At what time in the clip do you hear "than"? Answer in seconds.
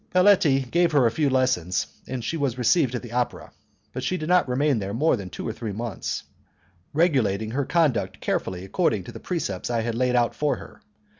5.15-5.29